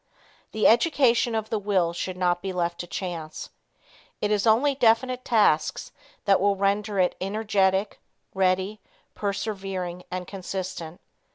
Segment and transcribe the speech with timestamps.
[0.51, 3.51] The education of the will should not be left to chance.
[4.19, 5.91] It is only definite tasks
[6.25, 7.99] that will render it energetic,
[8.33, 8.81] ready,
[9.13, 11.01] persevering and consistent.